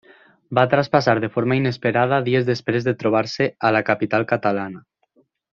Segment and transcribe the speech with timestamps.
[0.59, 4.87] Va traspassar de forma inesperada dies després de trobar-se a la capital catalana.